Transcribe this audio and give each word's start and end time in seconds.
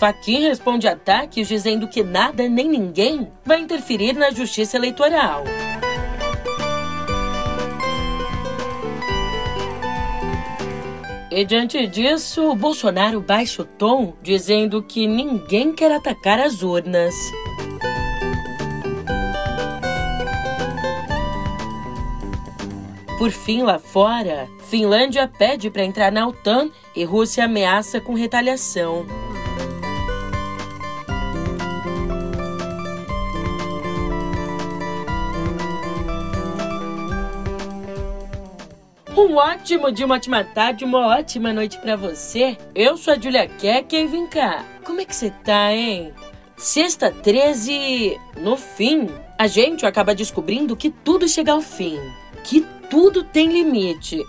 Faquin 0.00 0.40
responde 0.40 0.88
ataques 0.88 1.46
dizendo 1.46 1.86
que 1.86 2.02
nada 2.02 2.48
nem 2.48 2.66
ninguém 2.66 3.30
vai 3.44 3.60
interferir 3.60 4.14
na 4.14 4.30
justiça 4.30 4.78
eleitoral. 4.78 5.44
E 11.30 11.44
diante 11.44 11.86
disso, 11.86 12.54
Bolsonaro 12.54 13.20
baixa 13.20 13.60
o 13.60 13.64
tom, 13.66 14.14
dizendo 14.22 14.82
que 14.82 15.06
ninguém 15.06 15.70
quer 15.70 15.92
atacar 15.92 16.40
as 16.40 16.62
urnas. 16.62 17.14
Por 23.18 23.30
fim, 23.30 23.60
lá 23.60 23.78
fora, 23.78 24.48
Finlândia 24.70 25.28
pede 25.28 25.68
para 25.68 25.84
entrar 25.84 26.10
na 26.10 26.26
OTAN 26.26 26.70
e 26.96 27.04
Rússia 27.04 27.44
ameaça 27.44 28.00
com 28.00 28.14
retaliação. 28.14 29.04
Um 39.20 39.36
ótimo 39.36 39.92
dia, 39.92 40.06
uma 40.06 40.14
ótima 40.14 40.42
tarde, 40.42 40.82
uma 40.82 41.06
ótima 41.08 41.52
noite 41.52 41.76
para 41.76 41.94
você. 41.94 42.56
Eu 42.74 42.96
sou 42.96 43.12
a 43.12 43.18
Julia 43.18 43.46
Keck 43.46 43.94
e 43.94 44.06
vem 44.06 44.26
cá. 44.26 44.64
Como 44.82 44.98
é 44.98 45.04
que 45.04 45.14
você 45.14 45.28
tá, 45.44 45.70
hein? 45.74 46.14
Sexta 46.56 47.10
13, 47.10 48.18
no 48.38 48.56
fim, 48.56 49.10
a 49.38 49.46
gente 49.46 49.84
acaba 49.84 50.14
descobrindo 50.14 50.74
que 50.74 50.88
tudo 50.88 51.28
chega 51.28 51.52
ao 51.52 51.60
fim. 51.60 51.98
Que 52.42 52.66
tudo 52.88 53.22
tem 53.22 53.52
limite. 53.52 54.22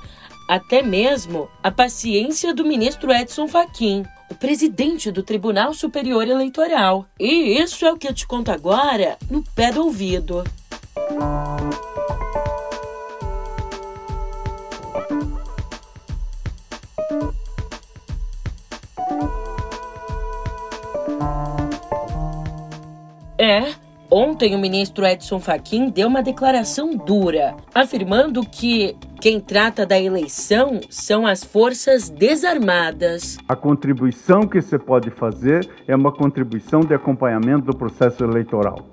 Até 0.45 0.83
mesmo 0.83 1.49
a 1.63 1.71
paciência 1.71 2.53
do 2.53 2.65
ministro 2.65 3.13
Edson 3.13 3.47
Fachin, 3.47 4.03
o 4.29 4.35
presidente 4.35 5.09
do 5.09 5.23
Tribunal 5.23 5.73
Superior 5.73 6.27
Eleitoral. 6.27 7.05
E 7.17 7.57
isso 7.57 7.85
é 7.85 7.93
o 7.93 7.97
que 7.97 8.09
eu 8.09 8.13
te 8.13 8.27
conto 8.27 8.51
agora 8.51 9.17
no 9.29 9.41
pé 9.55 9.71
do 9.71 9.85
ouvido. 9.85 10.43
É, 23.43 23.73
ontem 24.11 24.53
o 24.53 24.59
ministro 24.59 25.03
Edson 25.03 25.39
Fachin 25.39 25.89
deu 25.89 26.07
uma 26.07 26.21
declaração 26.21 26.95
dura, 26.95 27.55
afirmando 27.73 28.45
que 28.45 28.95
quem 29.19 29.39
trata 29.39 29.83
da 29.83 29.99
eleição 29.99 30.79
são 30.91 31.25
as 31.25 31.43
forças 31.43 32.07
desarmadas. 32.07 33.39
A 33.49 33.55
contribuição 33.55 34.41
que 34.41 34.61
você 34.61 34.77
pode 34.77 35.09
fazer 35.09 35.67
é 35.87 35.95
uma 35.95 36.11
contribuição 36.11 36.81
de 36.81 36.93
acompanhamento 36.93 37.65
do 37.65 37.75
processo 37.75 38.23
eleitoral. 38.23 38.85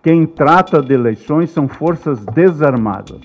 Quem 0.00 0.26
trata 0.26 0.80
de 0.80 0.94
eleições 0.94 1.50
são 1.50 1.66
forças 1.66 2.24
desarmadas. 2.24 3.20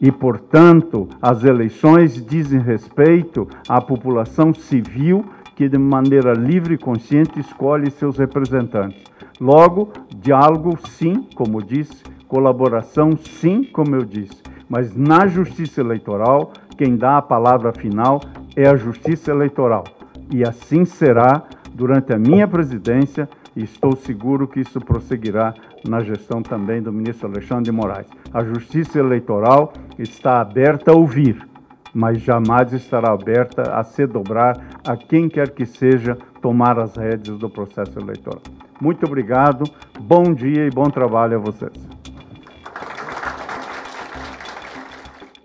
E, 0.00 0.10
portanto, 0.10 1.06
as 1.20 1.44
eleições 1.44 2.24
dizem 2.24 2.60
respeito 2.60 3.46
à 3.68 3.78
população 3.78 4.54
civil 4.54 5.22
que, 5.54 5.68
de 5.68 5.76
maneira 5.76 6.32
livre 6.32 6.76
e 6.76 6.78
consciente, 6.78 7.38
escolhe 7.38 7.90
seus 7.90 8.16
representantes. 8.16 9.13
Logo, 9.40 9.92
diálogo 10.16 10.78
sim, 10.88 11.26
como 11.34 11.62
disse, 11.62 12.02
colaboração 12.28 13.16
sim, 13.16 13.64
como 13.64 13.94
eu 13.94 14.04
disse, 14.04 14.42
mas 14.68 14.94
na 14.94 15.26
justiça 15.26 15.80
eleitoral, 15.80 16.52
quem 16.76 16.96
dá 16.96 17.18
a 17.18 17.22
palavra 17.22 17.72
final 17.72 18.20
é 18.56 18.68
a 18.68 18.76
justiça 18.76 19.30
eleitoral. 19.30 19.84
E 20.32 20.42
assim 20.44 20.84
será 20.84 21.42
durante 21.74 22.12
a 22.12 22.18
minha 22.18 22.46
presidência 22.46 23.28
e 23.56 23.62
estou 23.62 23.94
seguro 23.96 24.48
que 24.48 24.60
isso 24.60 24.80
prosseguirá 24.80 25.54
na 25.86 26.00
gestão 26.00 26.42
também 26.42 26.82
do 26.82 26.92
ministro 26.92 27.28
Alexandre 27.28 27.64
de 27.64 27.72
Moraes. 27.72 28.06
A 28.32 28.42
justiça 28.42 28.98
eleitoral 28.98 29.72
está 29.98 30.40
aberta 30.40 30.92
a 30.92 30.94
ouvir, 30.94 31.46
mas 31.92 32.20
jamais 32.20 32.72
estará 32.72 33.12
aberta 33.12 33.62
a 33.74 33.84
se 33.84 34.06
dobrar 34.06 34.58
a 34.84 34.96
quem 34.96 35.28
quer 35.28 35.50
que 35.50 35.66
seja 35.66 36.16
tomar 36.40 36.78
as 36.78 36.96
rédeas 36.96 37.38
do 37.38 37.48
processo 37.48 37.98
eleitoral. 37.98 38.42
Muito 38.84 39.06
obrigado, 39.06 39.64
bom 39.98 40.34
dia 40.34 40.66
e 40.66 40.70
bom 40.70 40.90
trabalho 40.90 41.38
a 41.38 41.40
vocês. 41.40 41.72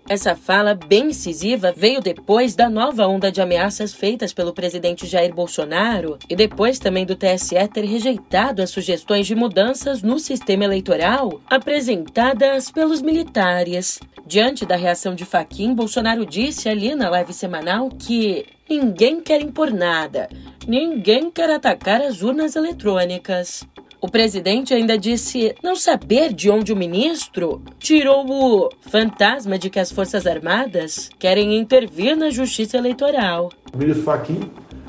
Essa 0.06 0.36
fala 0.36 0.74
bem 0.74 1.06
incisiva 1.06 1.72
veio 1.74 2.02
depois 2.02 2.54
da 2.54 2.68
nova 2.68 3.06
onda 3.06 3.32
de 3.32 3.40
ameaças 3.40 3.94
feitas 3.94 4.34
pelo 4.34 4.52
presidente 4.52 5.06
Jair 5.06 5.34
Bolsonaro 5.34 6.18
e 6.28 6.36
depois 6.36 6.78
também 6.78 7.06
do 7.06 7.16
TSE 7.16 7.66
ter 7.72 7.86
rejeitado 7.86 8.60
as 8.60 8.68
sugestões 8.68 9.26
de 9.26 9.34
mudanças 9.34 10.02
no 10.02 10.18
sistema 10.18 10.64
eleitoral 10.64 11.40
apresentadas 11.48 12.70
pelos 12.70 13.00
militares. 13.00 14.00
Diante 14.26 14.66
da 14.66 14.76
reação 14.76 15.14
de 15.14 15.24
Faquim, 15.24 15.74
Bolsonaro 15.74 16.26
disse 16.26 16.68
ali 16.68 16.94
na 16.94 17.08
live 17.08 17.32
semanal 17.32 17.88
que 17.88 18.44
ninguém 18.68 19.20
quer 19.22 19.40
impor 19.40 19.72
nada, 19.72 20.28
ninguém 20.66 21.30
quer 21.30 21.50
atacar 21.50 22.00
as 22.00 22.22
urnas 22.22 22.56
eletrônicas. 22.56 23.66
O 24.02 24.08
presidente 24.08 24.72
ainda 24.72 24.96
disse 24.96 25.54
não 25.62 25.76
saber 25.76 26.32
de 26.32 26.50
onde 26.50 26.72
o 26.72 26.76
ministro 26.76 27.60
tirou 27.78 28.24
o 28.26 28.70
fantasma 28.80 29.58
de 29.58 29.68
que 29.68 29.78
as 29.78 29.92
Forças 29.92 30.26
Armadas 30.26 31.10
querem 31.18 31.58
intervir 31.58 32.16
na 32.16 32.30
justiça 32.30 32.78
eleitoral. 32.78 33.50
O 33.74 33.76
ministro 33.76 34.04
Fachin, 34.04 34.40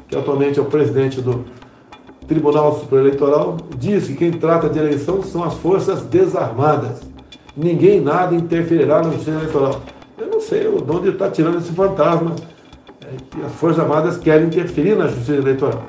que 0.08 0.16
atualmente 0.16 0.60
é 0.60 0.62
o 0.62 0.66
presidente 0.66 1.20
do 1.20 1.44
Tribunal 2.26 2.80
Superior 2.80 3.08
Eleitoral, 3.08 3.58
disse 3.78 4.14
que 4.14 4.20
quem 4.20 4.32
trata 4.32 4.70
de 4.70 4.80
eleição 4.80 5.22
são 5.22 5.44
as 5.44 5.56
Forças 5.56 6.04
Desarmadas. 6.04 7.02
Ninguém 7.56 8.00
nada 8.00 8.34
interferirá 8.34 9.02
na 9.04 9.12
justiça 9.12 9.32
eleitoral. 9.32 9.82
Eu 10.18 10.28
não 10.28 10.40
sei 10.40 10.62
de 10.62 10.92
onde 10.92 11.10
está 11.10 11.30
tirando 11.30 11.58
esse 11.58 11.74
fantasma 11.74 12.34
as 13.46 13.52
Forças 13.54 13.80
Armadas 13.80 14.18
querem 14.18 14.48
interferir 14.48 14.96
na 14.96 15.08
justiça 15.08 15.34
eleitoral. 15.34 15.84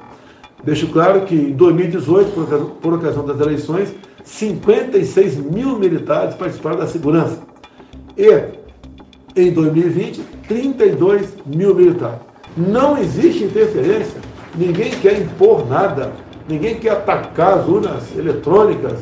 Deixo 0.64 0.86
claro 0.88 1.22
que 1.22 1.34
em 1.34 1.52
2018, 1.52 2.30
por 2.32 2.44
ocasião, 2.44 2.70
por 2.80 2.94
ocasião 2.94 3.24
das 3.24 3.40
eleições, 3.40 3.92
56 4.24 5.38
mil 5.38 5.78
militares 5.78 6.34
participaram 6.34 6.78
da 6.78 6.86
segurança. 6.86 7.38
E 8.16 8.60
em 9.34 9.52
2020, 9.52 10.20
32 10.46 11.34
mil 11.46 11.74
militares. 11.74 12.20
Não 12.56 12.98
existe 12.98 13.44
interferência, 13.44 14.20
ninguém 14.54 14.90
quer 14.90 15.18
impor 15.18 15.66
nada, 15.66 16.12
ninguém 16.48 16.74
quer 16.76 16.90
atacar 16.90 17.58
as 17.58 17.66
urnas 17.66 18.16
eletrônicas, 18.16 18.98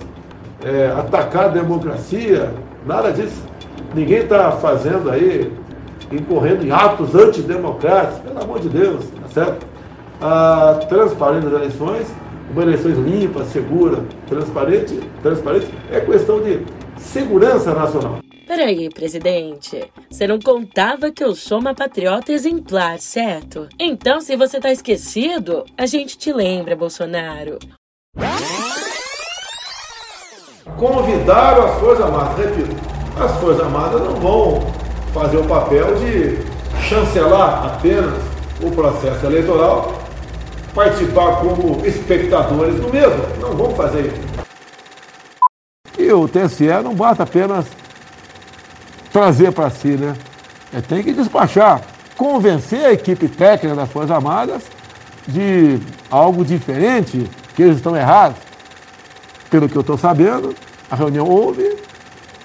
é, 0.64 0.86
atacar 0.96 1.46
a 1.46 1.48
democracia, 1.48 2.54
nada 2.86 3.10
disso. 3.10 3.42
Ninguém 3.94 4.18
está 4.18 4.52
fazendo 4.52 5.10
aí, 5.10 5.52
incorrendo 6.10 6.64
em 6.64 6.70
atos 6.70 7.14
antidemocráticos, 7.14 8.20
pelo 8.20 8.42
amor 8.42 8.60
de 8.60 8.68
Deus, 8.68 9.04
tá 9.22 9.28
certo? 9.28 9.66
a 10.20 10.74
transparência 10.88 11.48
das 11.48 11.60
eleições, 11.60 12.06
uma 12.50 12.62
eleições 12.62 12.98
limpa, 12.98 13.44
segura, 13.44 14.04
transparente, 14.28 15.00
transparente, 15.22 15.68
é 15.90 16.00
questão 16.00 16.40
de 16.42 16.60
segurança 16.98 17.72
nacional. 17.72 18.18
Peraí, 18.46 18.88
presidente. 18.90 19.90
Você 20.10 20.26
não 20.26 20.40
contava 20.40 21.10
que 21.12 21.22
eu 21.22 21.34
sou 21.36 21.60
uma 21.60 21.72
patriota 21.72 22.32
exemplar, 22.32 22.98
certo? 22.98 23.68
Então, 23.78 24.20
se 24.20 24.36
você 24.36 24.58
tá 24.58 24.72
esquecido, 24.72 25.64
a 25.78 25.86
gente 25.86 26.18
te 26.18 26.32
lembra, 26.32 26.74
Bolsonaro. 26.74 27.58
Convidaram 30.76 31.64
as 31.66 31.78
Forças 31.78 32.04
Armadas, 32.04 32.44
repito, 32.44 32.76
as 33.16 33.40
Forças 33.40 33.60
Armadas 33.62 34.02
não 34.02 34.16
vão 34.16 34.79
fazer 35.12 35.38
o 35.38 35.44
papel 35.44 35.94
de 35.96 36.38
chancelar 36.88 37.66
apenas 37.66 38.14
o 38.62 38.70
processo 38.70 39.26
eleitoral 39.26 40.00
participar 40.74 41.40
como 41.40 41.84
espectadores 41.84 42.76
do 42.76 42.92
mesmo. 42.92 43.22
Não 43.40 43.56
vamos 43.56 43.76
fazer 43.76 44.06
isso. 44.06 44.30
E 45.98 46.12
o 46.12 46.28
TSE 46.28 46.66
não 46.82 46.94
basta 46.94 47.24
apenas 47.24 47.66
trazer 49.12 49.52
para 49.52 49.70
si, 49.70 49.88
né? 49.88 50.14
É, 50.72 50.80
tem 50.80 51.02
que 51.02 51.12
despachar, 51.12 51.82
convencer 52.16 52.84
a 52.84 52.92
equipe 52.92 53.28
técnica 53.28 53.74
das 53.74 53.90
Forças 53.90 54.10
Armadas 54.10 54.62
de 55.26 55.80
algo 56.10 56.44
diferente, 56.44 57.28
que 57.54 57.62
eles 57.62 57.76
estão 57.76 57.96
errados. 57.96 58.38
Pelo 59.50 59.68
que 59.68 59.76
eu 59.76 59.80
estou 59.80 59.98
sabendo, 59.98 60.54
a 60.88 60.94
reunião 60.94 61.26
houve 61.26 61.76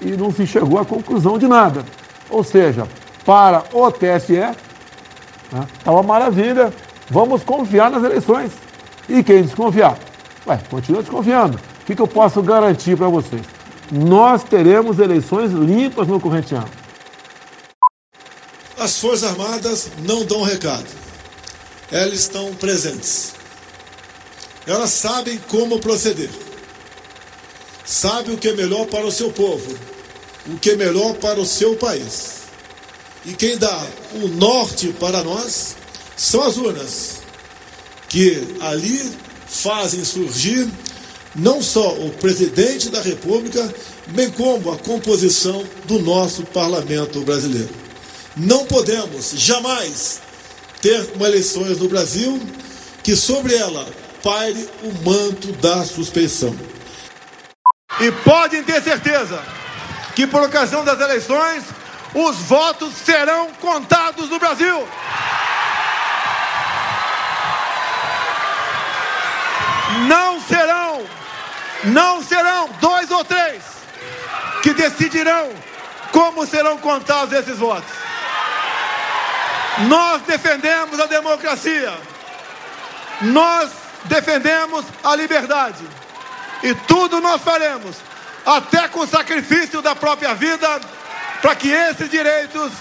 e 0.01 0.07
não 0.11 0.31
se 0.31 0.47
chegou 0.47 0.79
à 0.79 0.85
conclusão 0.85 1.37
de 1.37 1.47
nada. 1.47 1.85
Ou 2.29 2.43
seja, 2.43 2.87
para 3.25 3.63
o 3.71 3.91
TSE, 3.91 4.33
né, 4.33 5.67
tá 5.83 5.91
uma 5.91 6.03
maravilha, 6.03 6.73
Vamos 7.09 7.43
confiar 7.43 7.91
nas 7.91 8.03
eleições. 8.03 8.51
E 9.07 9.23
quem 9.23 9.43
desconfiar? 9.43 9.97
Ué, 10.47 10.59
continua 10.69 11.01
desconfiando. 11.01 11.57
O 11.57 11.85
que, 11.85 11.95
que 11.95 12.01
eu 12.01 12.07
posso 12.07 12.41
garantir 12.41 12.97
para 12.97 13.07
vocês? 13.07 13.43
Nós 13.91 14.43
teremos 14.43 14.97
eleições 14.97 15.51
limpas 15.51 16.07
no 16.07 16.19
corrente 16.19 16.55
ano. 16.55 16.69
As 18.77 18.99
Forças 18.99 19.23
Armadas 19.23 19.91
não 19.99 20.25
dão 20.25 20.41
recado. 20.41 20.87
Elas 21.91 22.19
estão 22.19 22.53
presentes. 22.55 23.35
Elas 24.65 24.89
sabem 24.89 25.37
como 25.47 25.79
proceder. 25.79 26.29
Sabe 27.85 28.31
o 28.31 28.37
que 28.37 28.49
é 28.49 28.53
melhor 28.53 28.87
para 28.87 29.05
o 29.05 29.11
seu 29.11 29.31
povo, 29.31 29.77
o 30.47 30.57
que 30.57 30.71
é 30.71 30.75
melhor 30.75 31.15
para 31.15 31.39
o 31.39 31.45
seu 31.45 31.75
país. 31.75 32.43
E 33.25 33.33
quem 33.33 33.57
dá 33.57 33.85
o 34.13 34.27
norte 34.27 34.93
para 34.99 35.23
nós 35.23 35.75
são 36.15 36.43
as 36.43 36.57
urnas, 36.57 37.21
que 38.07 38.55
ali 38.61 39.11
fazem 39.47 40.03
surgir 40.05 40.67
não 41.35 41.61
só 41.61 41.93
o 41.93 42.11
presidente 42.11 42.89
da 42.89 43.01
República, 43.01 43.73
bem 44.07 44.29
como 44.31 44.71
a 44.71 44.77
composição 44.77 45.65
do 45.85 45.99
nosso 45.99 46.43
parlamento 46.43 47.21
brasileiro. 47.21 47.69
Não 48.37 48.65
podemos 48.65 49.31
jamais 49.31 50.21
ter 50.81 51.09
eleições 51.19 51.79
no 51.79 51.89
Brasil 51.89 52.39
que 53.03 53.15
sobre 53.15 53.55
ela 53.55 53.85
paire 54.21 54.69
o 54.83 55.09
manto 55.09 55.51
da 55.53 55.83
suspeição. 55.83 56.55
E 57.99 58.11
podem 58.23 58.63
ter 58.63 58.81
certeza 58.81 59.41
que 60.15 60.25
por 60.25 60.41
ocasião 60.43 60.83
das 60.83 60.99
eleições 60.99 61.63
os 62.13 62.37
votos 62.37 62.93
serão 62.93 63.51
contados 63.55 64.29
no 64.29 64.39
Brasil. 64.39 64.87
Não 70.07 70.41
serão, 70.41 71.05
não 71.83 72.23
serão 72.23 72.69
dois 72.79 73.11
ou 73.11 73.23
três 73.23 73.63
que 74.63 74.73
decidirão 74.73 75.51
como 76.11 76.47
serão 76.47 76.77
contados 76.77 77.33
esses 77.33 77.57
votos. 77.59 77.91
Nós 79.89 80.21
defendemos 80.21 80.97
a 80.99 81.05
democracia, 81.05 81.93
nós 83.21 83.69
defendemos 84.05 84.85
a 85.03 85.13
liberdade 85.15 85.85
e 86.63 86.73
tudo 86.73 87.19
nós 87.19 87.41
faremos, 87.41 87.97
até 88.45 88.87
com 88.87 88.99
o 88.99 89.07
sacrifício 89.07 89.81
da 89.81 89.95
própria 89.95 90.33
vida, 90.33 90.79
para 91.41 91.55
que 91.55 91.69
esses 91.69 92.09
direitos 92.09 92.71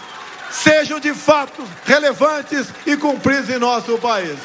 sejam 0.50 1.00
de 1.00 1.14
fato 1.14 1.66
relevantes 1.84 2.68
e 2.86 2.96
cumpridos 2.96 3.50
em 3.50 3.58
nosso 3.58 3.98
país. 3.98 4.38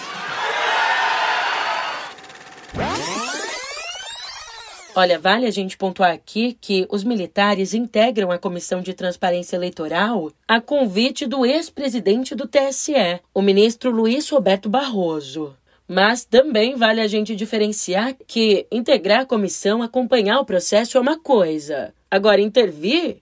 Olha, 4.96 5.20
vale 5.20 5.46
a 5.46 5.52
gente 5.52 5.78
pontuar 5.78 6.12
aqui 6.12 6.58
que 6.60 6.86
os 6.90 7.04
militares 7.04 7.74
integram 7.74 8.32
a 8.32 8.38
Comissão 8.38 8.82
de 8.82 8.94
Transparência 8.94 9.56
Eleitoral 9.56 10.32
a 10.48 10.60
convite 10.60 11.26
do 11.26 11.46
ex-presidente 11.46 12.36
do 12.36 12.48
TSE, 12.48 13.22
o 13.34 13.42
ministro 13.42 13.92
Luiz 13.92 14.28
Roberto 14.30 14.68
Barroso. 14.68 15.56
Mas 15.90 16.24
também 16.24 16.76
vale 16.76 17.02
a 17.02 17.08
gente 17.08 17.36
diferenciar 17.36 18.16
que 18.28 18.68
integrar 18.72 19.22
a 19.22 19.26
comissão, 19.26 19.82
acompanhar 19.82 20.40
o 20.40 20.46
processo 20.46 21.00
é 21.00 21.02
uma 21.02 21.20
coisa. 21.20 21.92
Agora, 22.12 22.40
intervir 22.40 23.18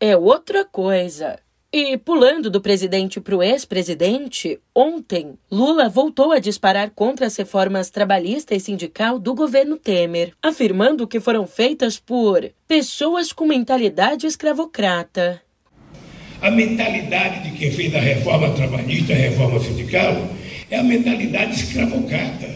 é 0.00 0.16
outra 0.16 0.64
coisa. 0.64 1.38
E 1.72 1.96
pulando 1.96 2.50
do 2.50 2.60
presidente 2.60 3.20
para 3.20 3.36
o 3.36 3.40
ex-presidente, 3.40 4.58
ontem 4.74 5.38
Lula 5.48 5.88
voltou 5.88 6.32
a 6.32 6.40
disparar 6.40 6.90
contra 6.90 7.26
as 7.26 7.36
reformas 7.36 7.90
trabalhista 7.90 8.56
e 8.56 8.60
sindical 8.60 9.20
do 9.20 9.32
governo 9.32 9.76
Temer, 9.76 10.32
afirmando 10.42 11.06
que 11.06 11.20
foram 11.20 11.46
feitas 11.46 11.96
por 11.96 12.50
pessoas 12.66 13.32
com 13.32 13.46
mentalidade 13.46 14.26
escravocrata. 14.26 15.40
A 16.42 16.50
mentalidade 16.50 17.48
de 17.48 17.56
quem 17.56 17.70
fez 17.70 17.94
a 17.94 18.00
reforma 18.00 18.50
trabalhista, 18.50 19.12
a 19.12 19.16
reforma 19.16 19.60
sindical, 19.60 20.28
é 20.70 20.78
a 20.78 20.82
mentalidade 20.82 21.54
escravocrata. 21.54 22.48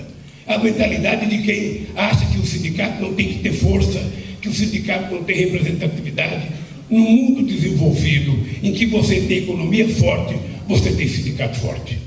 A 0.47 0.59
mentalidade 0.59 1.27
de 1.27 1.43
quem 1.43 1.87
acha 1.97 2.25
que 2.27 2.39
o 2.39 2.47
sindicato 2.47 3.03
não 3.03 3.15
tem 3.15 3.29
que 3.29 3.39
ter 3.41 3.53
força, 3.53 4.01
que 4.41 4.49
o 4.49 4.53
sindicato 4.53 5.15
não 5.15 5.25
tem 5.25 5.37
representatividade 5.37 6.49
no 6.89 6.99
mundo 6.99 7.43
desenvolvido, 7.43 8.33
em 8.63 8.73
que 8.73 8.87
você 8.87 9.23
tem 9.23 9.39
economia 9.39 9.89
forte, 9.89 10.37
você 10.69 10.93
tem 10.93 11.09
sindicato 11.09 11.59
forte. 11.59 11.99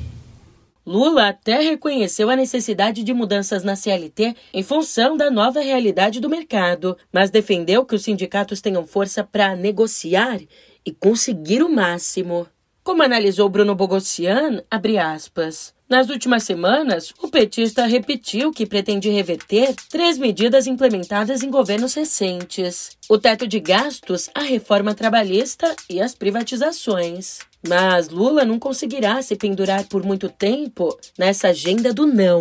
Lula 0.86 1.27
até 1.27 1.59
reconheceu 1.59 2.30
a 2.30 2.36
necessidade 2.36 3.03
de 3.03 3.13
mudanças 3.13 3.62
na 3.62 3.75
CLT 3.75 4.36
em 4.53 4.63
função 4.63 5.18
da 5.18 5.30
nova 5.30 5.60
realidade 5.60 6.21
do 6.21 6.30
mercado, 6.30 6.95
mas 7.12 7.30
defendeu 7.30 7.83
que 7.83 7.95
os 7.95 8.03
sindicatos 8.03 8.62
tenham 8.62 8.88
força 8.88 9.21
para 9.21 9.53
negociar 9.53 10.39
e 10.86 10.92
conseguir 10.94 11.62
o 11.62 11.68
máximo. 11.68 12.48
Como 12.83 13.03
analisou 13.03 13.50
Bruno 13.50 13.75
Bogossian, 13.75 14.63
abre 14.71 14.98
aspas. 14.98 15.75
Nas 15.89 16.10
últimas 16.10 16.44
semanas, 16.44 17.13
o 17.22 17.30
petista 17.30 17.86
repetiu 17.86 18.51
que 18.51 18.66
pretende 18.66 19.10
reverter 19.10 19.74
três 19.89 20.18
medidas 20.18 20.68
implementadas 20.68 21.44
em 21.44 21.50
governos 21.50 21.94
recentes: 21.94 22.89
o 23.07 23.18
teto 23.18 23.48
de 23.48 23.57
gastos, 23.62 24.30
a 24.36 24.42
reforma 24.42 24.94
trabalhista 24.94 25.74
e 25.89 26.01
as 26.01 26.13
privatizações. 26.13 27.39
Mas 27.66 28.10
Lula 28.10 28.44
não 28.44 28.60
conseguirá 28.60 29.22
se 29.22 29.38
pendurar 29.38 29.88
por 29.88 30.04
muito 30.04 30.28
tempo 30.28 30.94
nessa 31.18 31.50
agenda 31.50 31.94
do 31.94 32.06
não. 32.06 32.39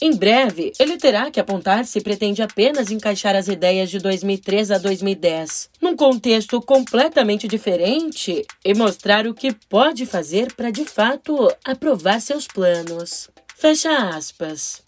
Em 0.00 0.14
breve, 0.14 0.72
ele 0.78 0.98
terá 0.98 1.30
que 1.30 1.40
apontar 1.40 1.86
se 1.86 2.02
pretende 2.02 2.42
apenas 2.42 2.90
encaixar 2.90 3.34
as 3.34 3.48
ideias 3.48 3.88
de 3.88 3.98
2003 3.98 4.70
a 4.70 4.78
2010 4.78 5.70
num 5.80 5.96
contexto 5.96 6.60
completamente 6.60 7.48
diferente 7.48 8.44
e 8.62 8.74
mostrar 8.74 9.26
o 9.26 9.32
que 9.32 9.54
pode 9.70 10.04
fazer 10.04 10.52
para 10.54 10.70
de 10.70 10.84
fato 10.84 11.48
aprovar 11.64 12.20
seus 12.20 12.46
planos. 12.46 13.30
Fecha 13.56 13.90
aspas. 14.10 14.82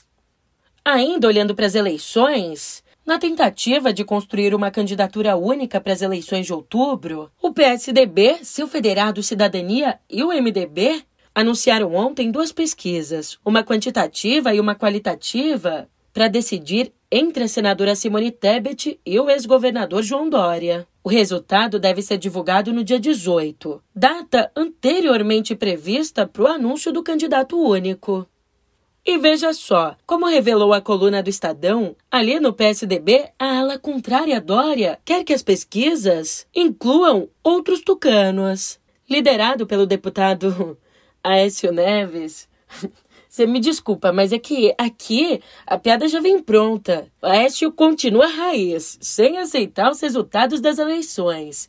Ainda 0.85 1.27
olhando 1.27 1.55
para 1.55 1.65
as 1.65 1.75
eleições, 1.75 2.83
na 3.07 3.19
tentativa 3.19 3.95
de 3.95 4.05
construir 4.05 4.55
uma 4.55 4.71
candidatura 4.71 5.37
única 5.37 5.81
para 5.81 5.95
as 5.95 6.03
eleições 6.03 6.45
de 6.45 6.53
outubro, 6.53 7.31
o 7.41 7.51
PSDB, 7.55 8.41
seu 8.43 8.69
Federado 8.69 9.23
Cidadania 9.23 9.99
e 10.11 10.23
o 10.23 10.29
MDB 10.29 11.03
anunciaram 11.39 11.95
ontem 11.95 12.33
duas 12.33 12.51
pesquisas, 12.51 13.39
uma 13.45 13.63
quantitativa 13.63 14.53
e 14.53 14.59
uma 14.59 14.75
qualitativa, 14.75 15.89
para 16.13 16.27
decidir 16.27 16.93
entre 17.13 17.45
a 17.45 17.49
senadora 17.49 17.95
Simone 17.95 18.33
Tebet 18.33 18.99
e 19.07 19.21
o 19.21 19.31
ex-governador 19.31 20.03
João 20.03 20.29
Dória. 20.29 20.85
O 21.05 21.09
resultado 21.09 21.79
deve 21.79 22.03
ser 22.03 22.19
divulgado 22.19 22.73
no 22.73 22.83
dia 22.83 22.99
18, 22.99 23.81
data 23.95 24.51
anteriormente 24.57 25.55
prevista 25.55 26.27
para 26.27 26.43
o 26.43 26.49
anúncio 26.49 26.93
do 26.93 27.05
candidato 27.05 27.57
único. 27.57 28.27
E 29.07 29.17
veja 29.17 29.53
só, 29.53 29.95
como 30.05 30.27
revelou 30.27 30.73
a 30.73 30.81
coluna 30.81 31.23
do 31.23 31.31
Estadão, 31.31 31.95
ali 32.11 32.41
no 32.41 32.53
PSDB, 32.53 33.31
a 33.39 33.61
ala 33.61 33.79
contrária 33.79 34.39
a 34.39 34.41
Dória 34.41 34.99
quer 35.05 35.23
que 35.23 35.33
as 35.33 35.45
pesquisas 35.45 36.49
incluam 36.53 37.29
outros 37.45 37.81
tucanos. 37.81 38.81
Liderado 39.09 39.69
pelo 39.69 39.87
deputado 39.87 40.77
Aécio 41.23 41.73
Neves. 41.73 42.49
Você 43.29 43.47
me 43.47 43.61
desculpa, 43.61 44.13
mas 44.13 44.33
é 44.33 44.39
que 44.39 44.75
aqui 44.79 45.41
a 45.67 45.79
piada 45.79 46.09
já 46.09 46.19
vem 46.19 46.43
pronta. 46.43 47.07
O 47.23 47.27
Aécio 47.27 47.71
continua 47.71 48.27
raiz, 48.27 48.99
sem 49.01 49.39
aceitar 49.39 49.91
os 49.91 50.01
resultados 50.01 50.61
das 50.61 50.79
eleições. 50.79 51.69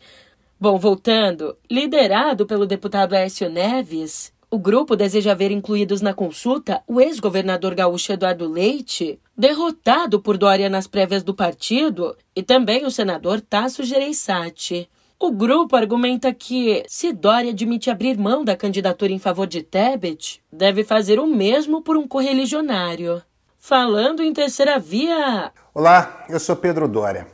Bom, 0.60 0.78
voltando, 0.78 1.58
liderado 1.70 2.46
pelo 2.46 2.66
deputado 2.66 3.14
Aécio 3.14 3.50
Neves, 3.50 4.34
o 4.52 4.58
grupo 4.58 4.96
deseja 4.96 5.36
ver 5.36 5.52
incluídos 5.52 6.02
na 6.02 6.14
consulta 6.14 6.82
o 6.88 7.00
ex-governador 7.00 7.76
gaúcho 7.76 8.14
Eduardo 8.14 8.48
Leite, 8.50 9.20
derrotado 9.38 10.20
por 10.20 10.38
Dória 10.38 10.70
nas 10.70 10.88
prévias 10.88 11.24
do 11.24 11.36
partido, 11.36 12.18
e 12.36 12.42
também 12.42 12.84
o 12.84 12.90
senador 12.90 13.42
Tasso 13.42 13.84
Gereissati. 13.84 14.90
O 15.22 15.34
grupo 15.34 15.76
argumenta 15.76 16.34
que, 16.34 16.86
se 16.88 17.12
Dória 17.12 17.52
admite 17.52 17.90
abrir 17.90 18.18
mão 18.18 18.46
da 18.46 18.56
candidatura 18.56 19.12
em 19.12 19.20
favor 19.20 19.46
de 19.46 19.62
Tebet, 19.62 20.42
deve 20.50 20.82
fazer 20.86 21.20
o 21.20 21.28
mesmo 21.28 21.82
por 21.82 21.98
um 21.98 22.08
correligionário. 22.08 23.22
Falando 23.58 24.24
em 24.24 24.32
terceira 24.32 24.80
via. 24.80 25.52
Olá, 25.74 26.26
eu 26.30 26.40
sou 26.40 26.56
Pedro 26.56 26.88
Dória. 26.88 27.28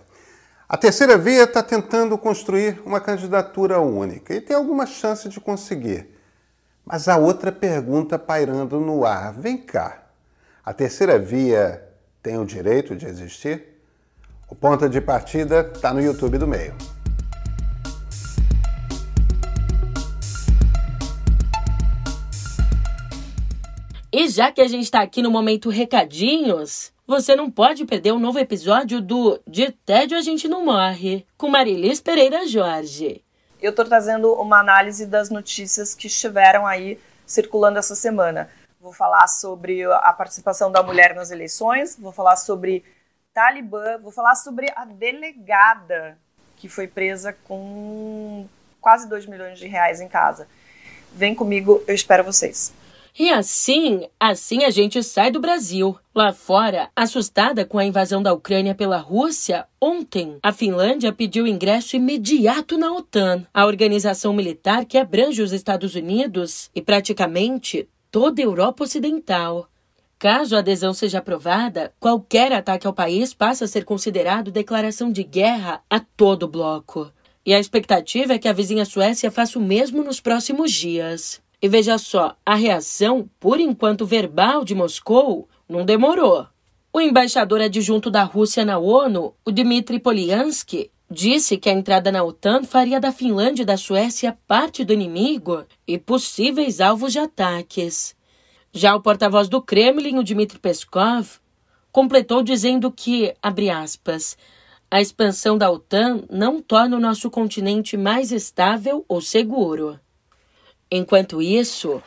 A 0.67 0.75
terceira 0.75 1.15
via 1.15 1.43
está 1.43 1.61
tentando 1.61 2.17
construir 2.17 2.81
uma 2.83 2.99
candidatura 2.99 3.79
única 3.79 4.33
e 4.33 4.41
tem 4.41 4.55
alguma 4.55 4.87
chance 4.87 5.29
de 5.29 5.39
conseguir. 5.39 6.09
Mas 6.83 7.07
a 7.07 7.17
outra 7.17 7.51
pergunta 7.51 8.17
pairando 8.17 8.79
no 8.79 9.05
ar: 9.05 9.31
vem 9.31 9.57
cá, 9.57 10.05
a 10.65 10.73
terceira 10.73 11.19
via 11.19 11.87
tem 12.23 12.35
o 12.39 12.45
direito 12.45 12.95
de 12.95 13.05
existir? 13.05 13.79
O 14.49 14.55
ponto 14.55 14.89
de 14.89 14.99
partida 14.99 15.71
está 15.71 15.93
no 15.93 16.01
YouTube 16.01 16.39
do 16.39 16.47
meio. 16.47 16.75
E 24.17 24.29
já 24.29 24.50
que 24.50 24.62
a 24.62 24.67
gente 24.69 24.86
está 24.86 25.01
aqui 25.01 25.22
no 25.22 25.29
momento 25.29 25.69
recadinhos, 25.69 26.93
você 27.05 27.36
não 27.36 27.51
pode 27.51 27.84
perder 27.84 28.13
um 28.13 28.17
novo 28.17 28.39
episódio 28.39 29.01
do 29.01 29.41
De 29.45 29.74
Tédio 29.74 30.17
a 30.17 30.22
Gente 30.22 30.48
Não 30.48 30.63
Morre, 30.63 31.27
com 31.38 31.50
Marilis 31.50 32.00
Pereira 32.00 32.48
Jorge. 32.48 33.22
Eu 33.62 33.72
estou 33.72 33.84
trazendo 33.84 34.31
uma 34.36 34.57
análise 34.57 35.05
das 35.05 35.29
notícias 35.29 35.93
que 35.93 36.07
estiveram 36.07 36.65
aí 36.65 36.98
circulando 37.25 37.77
essa 37.77 37.93
semana. 37.93 38.50
vou 38.79 38.93
falar 38.93 39.27
sobre 39.27 39.84
a 39.84 40.13
participação 40.13 40.72
da 40.72 40.81
mulher 40.81 41.13
nas 41.13 41.29
eleições, 41.29 41.98
vou 42.00 42.13
falar 42.13 42.38
sobre 42.38 42.86
Talibã, 43.34 43.98
vou 44.01 44.13
falar 44.13 44.36
sobre 44.36 44.72
a 44.77 44.86
delegada 44.86 46.17
que 46.55 46.69
foi 46.69 46.88
presa 46.88 47.36
com 47.43 48.48
quase 48.79 49.10
2 49.10 49.25
milhões 49.25 49.60
de 49.60 49.67
reais 49.67 50.00
em 50.00 50.07
casa. 50.07 50.48
Vem 51.12 51.36
comigo, 51.36 51.84
eu 51.86 51.93
espero 51.93 52.24
vocês. 52.24 52.74
E 53.17 53.29
assim, 53.29 54.07
assim 54.19 54.65
a 54.65 54.69
gente 54.69 55.01
sai 55.01 55.31
do 55.31 55.39
Brasil. 55.39 55.98
Lá 56.13 56.34
fora, 56.34 56.89
assustada 56.93 57.63
com 57.63 57.79
a 57.79 57.86
invasão 57.86 58.22
da 58.22 58.34
Ucrânia 58.34 58.75
pela 58.75 58.98
Rússia, 58.98 59.65
ontem 59.79 60.38
a 60.43 60.51
Finlândia 60.51 61.13
pediu 61.13 61.48
ingresso 61.48 61.95
imediato 61.95 62.77
na 62.77 62.91
OTAN, 62.91 63.48
a 63.53 63.65
organização 63.65 64.34
militar 64.34 64.84
que 64.84 64.98
abrange 64.98 65.41
os 65.41 65.53
Estados 65.53 65.95
Unidos 65.95 66.69
e 66.75 66.81
praticamente 66.81 67.88
toda 68.12 68.41
a 68.41 68.43
Europa 68.43 68.84
Ocidental. 68.84 69.69
Caso 70.19 70.57
a 70.57 70.60
adesão 70.60 70.93
seja 70.93 71.19
aprovada, 71.19 71.93
qualquer 71.98 72.51
ataque 72.51 72.86
ao 72.86 72.93
país 72.93 73.34
passa 73.34 73.63
a 73.63 73.67
ser 73.67 73.86
considerado 73.86 74.51
declaração 74.51 75.10
de 75.10 75.24
guerra 75.24 75.81
a 75.89 76.01
todo 76.01 76.43
o 76.43 76.50
bloco. 76.50 77.10
E 77.45 77.53
a 77.53 77.60
expectativa 77.60 78.34
é 78.34 78.39
que 78.39 78.48
a 78.48 78.53
vizinha 78.53 78.84
Suécia 78.84 79.31
faça 79.31 79.57
o 79.57 79.62
mesmo 79.62 80.03
nos 80.03 80.19
próximos 80.19 80.72
dias. 80.74 81.44
E 81.65 81.67
veja 81.67 81.98
só, 81.98 82.38
a 82.45 82.53
reação, 82.53 83.27
por 83.39 83.60
enquanto 83.60 84.05
verbal, 84.05 84.63
de 84.63 84.75
Moscou 84.75 85.50
não 85.67 85.84
demorou. 85.84 86.45
O 86.93 87.01
embaixador 87.01 87.60
adjunto 87.60 88.12
da 88.12 88.22
Rússia 88.22 88.63
na 88.63 88.77
ONU, 88.77 89.34
o 89.43 89.51
Dmitry 89.51 89.98
Polyansky, 90.00 90.91
disse 91.10 91.57
que 91.57 91.67
a 91.67 91.74
entrada 91.74 92.12
na 92.12 92.24
OTAN 92.24 92.63
faria 92.65 93.00
da 93.00 93.12
Finlândia 93.12 93.63
e 93.63 93.65
da 93.65 93.77
Suécia 93.77 94.38
parte 94.48 94.86
do 94.86 94.93
inimigo 94.93 95.65
e 95.88 95.98
possíveis 95.98 96.79
alvos 96.79 97.13
de 97.13 97.17
ataques. 97.17 98.15
Já 98.72 98.95
o 98.95 99.01
porta-voz 99.01 99.50
do 99.50 99.60
Kremlin, 99.60 100.19
o 100.19 100.24
Dmitry 100.24 100.60
Peskov, 100.60 101.39
completou 101.91 102.43
dizendo 102.43 102.91
que, 102.91 103.34
abre 103.41 103.72
aspas, 103.72 104.38
a 104.91 105.01
expansão 105.01 105.57
da 105.57 105.72
OTAN 105.72 106.25
não 106.29 106.62
torna 106.62 106.95
o 106.95 107.00
nosso 107.00 107.27
continente 107.31 107.98
mais 107.98 108.31
estável 108.31 109.03
ou 109.07 109.19
seguro. 109.19 110.00
Enquanto 110.91 111.41
isso, 111.41 112.01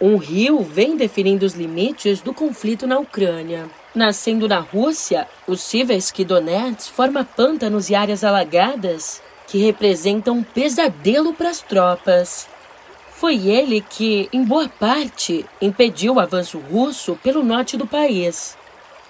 um 0.00 0.16
rio 0.16 0.60
vem 0.62 0.96
definindo 0.96 1.46
os 1.46 1.54
limites 1.54 2.20
do 2.20 2.34
conflito 2.34 2.86
na 2.86 2.98
Ucrânia. 2.98 3.68
Nascendo 3.94 4.46
na 4.46 4.60
Rússia, 4.60 5.26
o 5.46 5.56
Siversky 5.56 6.24
Donetsk 6.24 6.92
forma 6.92 7.24
pântanos 7.24 7.88
e 7.90 7.94
áreas 7.94 8.22
alagadas 8.22 9.22
que 9.48 9.58
representam 9.58 10.36
um 10.38 10.42
pesadelo 10.42 11.32
para 11.32 11.48
as 11.48 11.62
tropas. 11.62 12.46
Foi 13.10 13.48
ele 13.48 13.80
que, 13.80 14.28
em 14.32 14.44
boa 14.44 14.68
parte, 14.68 15.44
impediu 15.60 16.14
o 16.14 16.20
avanço 16.20 16.58
russo 16.58 17.18
pelo 17.22 17.42
norte 17.42 17.76
do 17.76 17.86
país. 17.86 18.56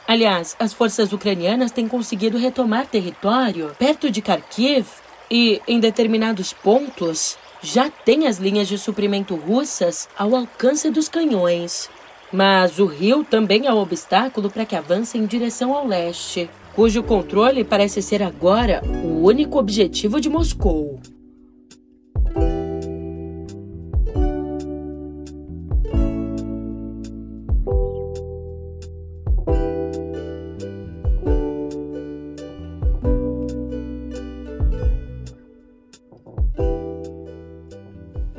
Aliás, 0.07 0.57
as 0.59 0.73
forças 0.73 1.13
ucranianas 1.13 1.73
têm 1.73 1.87
conseguido 1.87 2.39
retomar 2.39 2.87
território 2.87 3.75
perto 3.79 4.11
de 4.11 4.23
Kharkiv 4.23 4.87
e, 5.31 5.61
em 5.69 5.79
determinados 5.79 6.55
pontos, 6.55 7.37
já 7.63 7.91
tem 7.91 8.27
as 8.27 8.39
linhas 8.39 8.69
de 8.69 8.79
suprimento 8.79 9.35
russas 9.35 10.09
ao 10.17 10.35
alcance 10.35 10.91
dos 10.91 11.09
canhões. 11.09 11.91
Mas 12.33 12.79
o 12.79 12.87
rio 12.87 13.25
também 13.25 13.67
é 13.67 13.73
um 13.73 13.79
obstáculo 13.79 14.51
para 14.51 14.67
que 14.67 14.77
avance 14.77 15.17
em 15.17 15.27
direção 15.27 15.75
ao 15.75 15.87
leste, 15.87 16.49
cujo 16.75 17.03
controle 17.03 17.65
parece 17.65 18.03
ser 18.03 18.23
agora 18.23 18.83
o 18.85 19.25
único 19.25 19.59
objetivo 19.59 20.21
de 20.21 20.29
Moscou. 20.29 21.01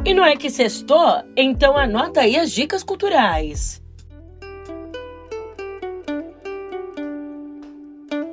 E 0.10 0.14
não 0.16 0.26
é 0.26 0.36
que 0.36 0.50
sextou? 0.50 1.22
Então 1.38 1.78
anota 1.78 2.22
aí 2.22 2.36
as 2.36 2.52
dicas 2.52 2.82
culturais. 2.82 3.80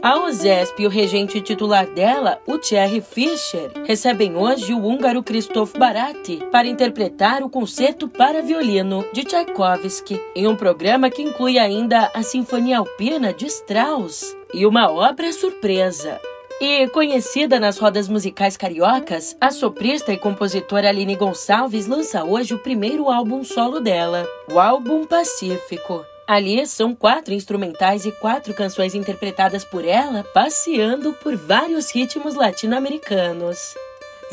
A 0.02 0.16
OZESP 0.24 0.82
e 0.82 0.86
o 0.86 0.88
regente 0.88 1.38
titular 1.42 1.86
dela, 1.88 2.40
o 2.46 2.56
Thierry 2.56 3.02
Fischer, 3.02 3.70
recebem 3.84 4.34
hoje 4.34 4.72
o 4.72 4.82
húngaro 4.82 5.22
Christoph 5.22 5.76
Barati 5.76 6.38
para 6.50 6.66
interpretar 6.66 7.42
o 7.42 7.50
concerto 7.50 8.08
para 8.08 8.40
violino 8.40 9.04
de 9.12 9.24
Tchaikovsky, 9.24 10.18
em 10.34 10.46
um 10.46 10.56
programa 10.56 11.10
que 11.10 11.20
inclui 11.20 11.58
ainda 11.58 12.10
a 12.14 12.22
Sinfonia 12.22 12.78
Alpina 12.78 13.34
de 13.34 13.44
Strauss 13.44 14.34
e 14.54 14.64
uma 14.64 14.90
obra 14.90 15.30
surpresa, 15.30 16.18
e 16.60 16.88
conhecida 16.88 17.60
nas 17.60 17.78
rodas 17.78 18.08
musicais 18.08 18.56
cariocas, 18.56 19.36
a 19.40 19.50
soprista 19.50 20.12
e 20.12 20.16
compositora 20.16 20.88
Aline 20.88 21.14
Gonçalves 21.14 21.86
lança 21.86 22.24
hoje 22.24 22.54
o 22.54 22.58
primeiro 22.58 23.10
álbum 23.10 23.44
solo 23.44 23.80
dela, 23.80 24.26
o 24.50 24.58
álbum 24.58 25.04
Pacífico. 25.04 26.04
Ali 26.26 26.66
são 26.66 26.94
quatro 26.94 27.34
instrumentais 27.34 28.04
e 28.04 28.10
quatro 28.10 28.52
canções 28.54 28.94
interpretadas 28.94 29.64
por 29.64 29.84
ela, 29.84 30.24
passeando 30.34 31.12
por 31.12 31.36
vários 31.36 31.90
ritmos 31.90 32.34
latino-americanos. 32.34 33.58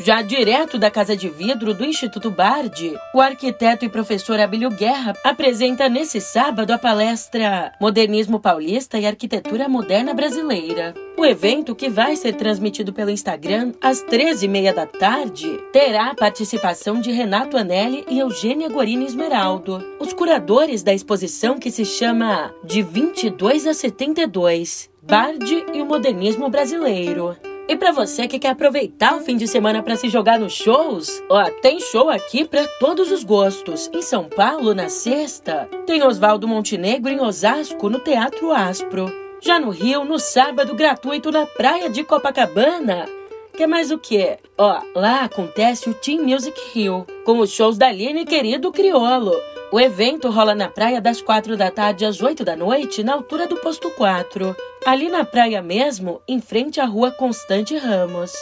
Já 0.00 0.22
direto 0.22 0.76
da 0.76 0.90
Casa 0.90 1.16
de 1.16 1.28
Vidro 1.28 1.72
do 1.72 1.84
Instituto 1.84 2.28
Bardi, 2.28 2.98
o 3.14 3.20
arquiteto 3.20 3.84
e 3.84 3.88
professor 3.88 4.40
Abílio 4.40 4.68
Guerra 4.68 5.14
apresenta 5.22 5.88
nesse 5.88 6.20
sábado 6.20 6.72
a 6.72 6.78
palestra 6.78 7.72
Modernismo 7.80 8.40
Paulista 8.40 8.98
e 8.98 9.06
Arquitetura 9.06 9.68
Moderna 9.68 10.12
Brasileira. 10.12 10.94
O 11.16 11.24
evento, 11.24 11.76
que 11.76 11.88
vai 11.88 12.16
ser 12.16 12.32
transmitido 12.32 12.92
pelo 12.92 13.10
Instagram 13.10 13.72
às 13.80 14.02
13h30 14.02 14.74
da 14.74 14.84
tarde, 14.84 15.58
terá 15.72 16.10
a 16.10 16.14
participação 16.14 17.00
de 17.00 17.12
Renato 17.12 17.56
Anelli 17.56 18.04
e 18.10 18.18
Eugênia 18.18 18.68
Gorini 18.68 19.06
Esmeraldo, 19.06 19.80
os 20.00 20.12
curadores 20.12 20.82
da 20.82 20.92
exposição 20.92 21.56
que 21.56 21.70
se 21.70 21.84
chama 21.84 22.52
De 22.64 22.82
22 22.82 23.68
a 23.68 23.72
72, 23.72 24.90
Bardi 25.00 25.64
e 25.72 25.80
o 25.80 25.86
Modernismo 25.86 26.50
Brasileiro. 26.50 27.36
E 27.66 27.76
para 27.76 27.92
você 27.92 28.28
que 28.28 28.38
quer 28.38 28.50
aproveitar 28.50 29.16
o 29.16 29.20
fim 29.20 29.38
de 29.38 29.48
semana 29.48 29.82
para 29.82 29.96
se 29.96 30.10
jogar 30.10 30.38
nos 30.38 30.52
shows, 30.52 31.22
ó, 31.30 31.44
tem 31.62 31.80
show 31.80 32.10
aqui 32.10 32.44
para 32.44 32.66
todos 32.78 33.10
os 33.10 33.24
gostos. 33.24 33.90
Em 33.92 34.02
São 34.02 34.24
Paulo, 34.24 34.74
na 34.74 34.90
sexta, 34.90 35.66
tem 35.86 36.02
Oswaldo 36.02 36.46
Montenegro 36.46 37.10
em 37.10 37.20
Osasco, 37.20 37.88
no 37.88 37.98
Teatro 37.98 38.52
Aspro. 38.52 39.10
Já 39.40 39.58
no 39.58 39.70
Rio, 39.70 40.04
no 40.04 40.18
sábado, 40.18 40.74
gratuito 40.74 41.30
na 41.30 41.46
Praia 41.46 41.88
de 41.88 42.04
Copacabana. 42.04 43.08
Quer 43.56 43.66
mais 43.66 43.90
o 43.90 43.98
quê? 43.98 44.38
Ó, 44.58 44.80
lá 44.94 45.24
acontece 45.24 45.88
o 45.88 45.94
Team 45.94 46.22
Music 46.22 46.60
Rio, 46.74 47.06
com 47.24 47.38
os 47.38 47.50
shows 47.50 47.78
da 47.78 47.88
Aline 47.88 48.26
Querido 48.26 48.70
Criolo. 48.72 49.32
O 49.74 49.80
evento 49.80 50.30
rola 50.30 50.54
na 50.54 50.68
praia 50.68 51.00
das 51.00 51.20
quatro 51.20 51.56
da 51.56 51.68
tarde 51.68 52.04
às 52.04 52.22
oito 52.22 52.44
da 52.44 52.54
noite, 52.54 53.02
na 53.02 53.12
altura 53.12 53.48
do 53.48 53.56
posto 53.56 53.90
4. 53.90 54.54
Ali 54.86 55.08
na 55.08 55.24
praia 55.24 55.60
mesmo, 55.60 56.22
em 56.28 56.40
frente 56.40 56.80
à 56.80 56.84
rua 56.84 57.10
Constante 57.10 57.76
Ramos. 57.76 58.32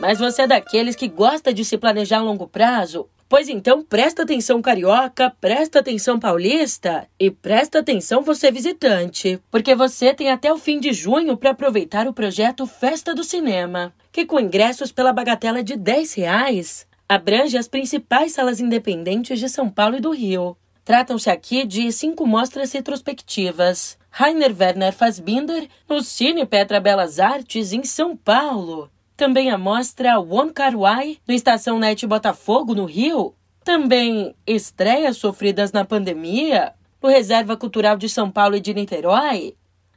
Mas 0.00 0.18
você 0.18 0.42
é 0.42 0.46
daqueles 0.48 0.96
que 0.96 1.06
gosta 1.06 1.54
de 1.54 1.64
se 1.64 1.78
planejar 1.78 2.18
a 2.18 2.22
longo 2.22 2.48
prazo? 2.48 3.08
Pois 3.32 3.48
então 3.48 3.82
presta 3.82 4.24
atenção 4.24 4.60
carioca, 4.60 5.34
presta 5.40 5.78
atenção 5.78 6.20
paulista 6.20 7.08
e 7.18 7.30
presta 7.30 7.78
atenção 7.78 8.20
você 8.20 8.50
visitante, 8.50 9.40
porque 9.50 9.74
você 9.74 10.12
tem 10.12 10.30
até 10.30 10.52
o 10.52 10.58
fim 10.58 10.78
de 10.78 10.92
junho 10.92 11.34
para 11.34 11.52
aproveitar 11.52 12.06
o 12.06 12.12
projeto 12.12 12.66
Festa 12.66 13.14
do 13.14 13.24
Cinema, 13.24 13.94
que 14.12 14.26
com 14.26 14.38
ingressos 14.38 14.92
pela 14.92 15.14
bagatela 15.14 15.62
de 15.62 15.76
10 15.76 16.12
reais 16.12 16.86
abrange 17.08 17.56
as 17.56 17.66
principais 17.66 18.32
salas 18.32 18.60
independentes 18.60 19.40
de 19.40 19.48
São 19.48 19.66
Paulo 19.70 19.96
e 19.96 20.00
do 20.00 20.10
Rio. 20.10 20.54
Tratam-se 20.84 21.30
aqui 21.30 21.64
de 21.64 21.90
cinco 21.90 22.26
mostras 22.26 22.70
retrospectivas. 22.72 23.96
Rainer 24.10 24.54
Werner 24.54 24.92
Fassbinder 24.92 25.68
no 25.88 26.02
Cine 26.02 26.44
Petra 26.44 26.78
Belas 26.80 27.18
Artes, 27.18 27.72
em 27.72 27.82
São 27.82 28.14
Paulo. 28.14 28.91
Também 29.16 29.50
a 29.50 29.58
mostra 29.58 30.18
One 30.18 30.52
Car 30.52 30.74
Why, 30.74 31.18
no 31.26 31.34
Estação 31.34 31.78
Net 31.78 32.06
Botafogo, 32.06 32.74
no 32.74 32.84
Rio. 32.84 33.34
Também 33.64 34.34
estreias 34.46 35.16
sofridas 35.16 35.70
na 35.72 35.84
pandemia, 35.84 36.72
no 37.02 37.08
Reserva 37.08 37.56
Cultural 37.56 37.96
de 37.96 38.08
São 38.08 38.30
Paulo 38.30 38.56
e 38.56 38.60
de 38.60 38.74
Niterói. 38.74 39.54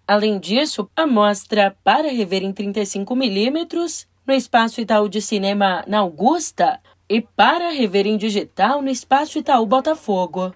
Além 0.08 0.40
disso, 0.40 0.90
a 0.96 1.08
mostra 1.08 1.76
Para 1.84 2.10
Rever 2.10 2.44
em 2.44 2.54
35mm, 2.54 4.06
no 4.28 4.34
Espaço 4.34 4.82
Itaú 4.82 5.10
de 5.10 5.22
Cinema 5.22 5.84
na 5.88 6.00
Augusta, 6.00 6.80
e 7.08 7.22
Para 7.22 7.70
Rever 7.70 8.08
em 8.08 8.18
Digital, 8.18 8.82
no 8.82 8.90
Espaço 8.90 9.38
Itaú 9.38 9.66
Botafogo. 9.66 10.54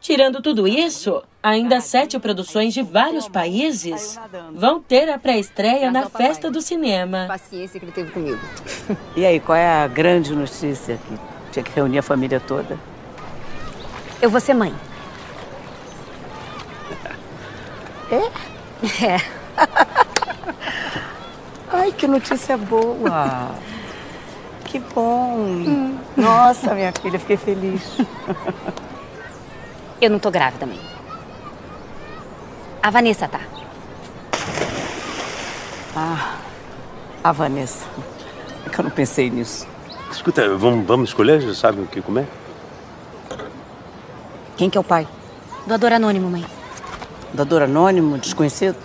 Tirando 0.00 0.42
tudo 0.42 0.66
isso, 0.66 1.22
ainda 1.42 1.80
sete 1.80 2.18
produções 2.18 2.74
de 2.74 2.82
vários 2.82 3.28
países 3.28 4.18
vão 4.52 4.80
ter 4.80 5.08
a 5.08 5.18
pré-estreia 5.18 5.90
na 5.90 6.08
festa 6.08 6.50
do 6.50 6.60
cinema. 6.60 7.26
Paciência 7.28 7.78
que 7.78 7.86
ele 7.86 7.92
teve 7.92 8.10
comigo. 8.10 8.40
E 9.14 9.24
aí, 9.24 9.38
qual 9.38 9.56
é 9.56 9.82
a 9.82 9.86
grande 9.86 10.34
notícia 10.34 10.98
que 10.98 11.18
tinha 11.52 11.62
que 11.62 11.70
reunir 11.70 11.98
a 11.98 12.02
família 12.02 12.40
toda? 12.40 12.78
Eu 14.20 14.30
vou 14.30 14.40
ser 14.40 14.54
mãe. 14.54 14.74
É? 18.10 19.04
É. 19.04 19.20
Ai, 21.70 21.92
que 21.92 22.06
notícia 22.06 22.56
boa! 22.56 23.50
Que 24.68 24.78
bom! 24.80 25.96
Nossa, 26.14 26.74
minha 26.74 26.92
filha, 26.92 27.18
fiquei 27.18 27.38
feliz. 27.38 27.80
Eu 30.00 30.10
não 30.10 30.18
tô 30.18 30.30
grávida, 30.30 30.64
mãe. 30.64 30.78
A 32.82 32.90
Vanessa 32.90 33.26
tá. 33.26 33.40
Ah, 35.96 36.36
a 37.24 37.32
Vanessa. 37.32 37.84
É 38.64 38.70
que 38.70 38.78
eu 38.78 38.84
não 38.84 38.90
pensei 38.90 39.28
nisso. 39.28 39.66
Escuta, 40.10 40.48
vamos, 40.56 40.86
vamos 40.86 41.10
escolher? 41.10 41.40
Já 41.40 41.52
sabe 41.54 41.80
o 41.80 41.86
que 41.86 42.00
comer? 42.00 42.26
Quem 44.56 44.70
que 44.70 44.78
é 44.78 44.80
o 44.80 44.84
pai? 44.84 45.06
Doador 45.66 45.92
anônimo, 45.92 46.30
mãe. 46.30 46.44
Doador 47.32 47.62
anônimo, 47.62 48.18
desconhecido? 48.18 48.76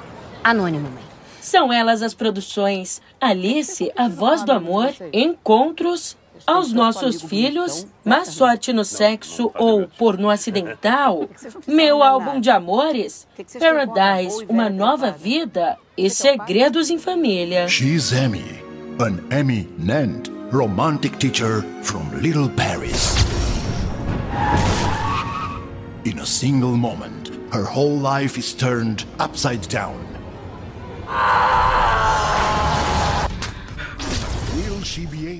Anônimo, 0.43 0.89
mãe. 0.89 1.03
São 1.39 1.71
elas 1.71 2.01
as 2.01 2.13
produções 2.13 3.01
Alice, 3.21 3.91
A 3.95 4.07
Voz 4.07 4.43
do 4.43 4.51
Amor, 4.51 4.91
Encontros, 5.11 6.17
Aos 6.45 6.73
Nossos 6.73 7.21
Filhos, 7.21 7.87
Má 8.03 8.25
Sorte 8.25 8.73
no 8.73 8.83
Sexo 8.83 9.51
ou 9.55 9.87
Porno 9.97 10.29
Acidental, 10.29 11.29
Meu 11.67 12.03
Álbum 12.03 12.39
de 12.39 12.49
Amores, 12.49 13.27
Paradise, 13.59 14.45
Uma 14.49 14.69
Nova 14.69 15.11
Vida 15.11 15.77
e 15.97 16.09
Segredos 16.09 16.89
em 16.89 16.97
Família. 16.97 17.67
She's 17.67 18.11
Emmy, 18.11 18.61
an 18.99 19.23
eminent 19.31 20.29
romantic 20.51 21.17
teacher 21.17 21.63
from 21.81 22.09
Little 22.21 22.49
Paris. 22.49 23.15
In 26.05 26.19
a 26.19 26.25
single 26.25 26.75
moment, 26.75 27.31
her 27.53 27.63
whole 27.63 27.97
life 27.97 28.37
is 28.37 28.53
turned 28.53 29.05
upside 29.19 29.67
down. 29.69 29.95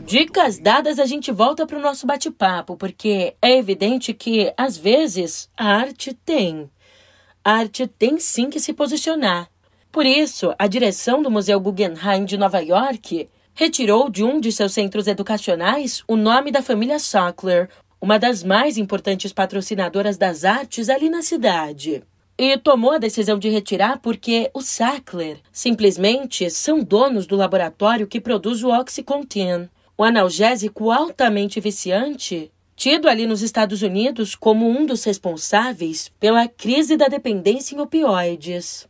Dicas 0.05 0.59
dadas, 0.59 0.99
a 0.99 1.05
gente 1.05 1.31
volta 1.31 1.65
para 1.65 1.77
o 1.77 1.81
nosso 1.81 2.05
bate-papo, 2.05 2.75
porque 2.75 3.35
é 3.41 3.57
evidente 3.57 4.13
que, 4.13 4.53
às 4.57 4.77
vezes, 4.77 5.49
a 5.57 5.65
arte 5.65 6.13
tem. 6.13 6.69
A 7.43 7.53
arte 7.53 7.87
tem 7.87 8.19
sim 8.19 8.49
que 8.49 8.59
se 8.59 8.73
posicionar. 8.73 9.49
Por 9.91 10.05
isso, 10.05 10.53
a 10.59 10.67
direção 10.67 11.21
do 11.21 11.31
Museu 11.31 11.57
Guggenheim 11.57 12.25
de 12.25 12.37
Nova 12.37 12.59
York 12.59 13.29
retirou 13.53 14.09
de 14.09 14.25
um 14.25 14.41
de 14.41 14.51
seus 14.51 14.73
centros 14.73 15.07
educacionais 15.07 16.03
o 16.05 16.17
nome 16.17 16.51
da 16.51 16.61
família 16.61 16.99
Sackler, 16.99 17.69
uma 18.01 18.19
das 18.19 18.43
mais 18.43 18.77
importantes 18.77 19.31
patrocinadoras 19.31 20.17
das 20.17 20.43
artes 20.43 20.89
ali 20.89 21.09
na 21.09 21.21
cidade. 21.21 22.03
E 22.37 22.57
tomou 22.57 22.91
a 22.91 22.97
decisão 22.97 23.39
de 23.39 23.47
retirar 23.47 23.99
porque 23.99 24.51
os 24.53 24.67
Sackler 24.67 25.39
simplesmente 25.51 26.49
são 26.49 26.83
donos 26.83 27.25
do 27.25 27.37
laboratório 27.37 28.05
que 28.05 28.19
produz 28.19 28.63
o 28.63 28.69
Oxycontin, 28.69 29.69
o 30.03 30.05
analgésico 30.05 30.91
altamente 30.91 31.61
viciante, 31.61 32.51
tido 32.75 33.07
ali 33.07 33.25
nos 33.25 33.41
Estados 33.41 33.81
Unidos 33.81 34.35
como 34.35 34.69
um 34.69 34.85
dos 34.85 35.01
responsáveis 35.05 36.11
pela 36.19 36.45
crise 36.45 36.97
da 36.97 37.07
dependência 37.07 37.73
em 37.73 37.79
opioides. 37.79 38.85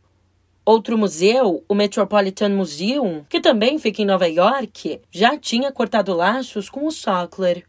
Outro 0.64 0.98
museu, 0.98 1.62
o 1.68 1.74
Metropolitan 1.74 2.48
Museum, 2.48 3.24
que 3.28 3.40
também 3.40 3.78
fica 3.78 4.02
em 4.02 4.04
Nova 4.04 4.26
York, 4.26 5.02
já 5.08 5.38
tinha 5.38 5.70
cortado 5.70 6.12
laços 6.12 6.68
com 6.68 6.84
o 6.84 6.90
Sackler. 6.90 7.64